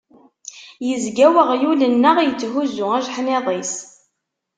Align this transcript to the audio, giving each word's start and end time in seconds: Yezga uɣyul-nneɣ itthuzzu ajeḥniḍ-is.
Yezga 0.87 1.27
uɣyul-nneɣ 1.41 2.17
itthuzzu 2.21 2.85
ajeḥniḍ-is. 2.97 3.73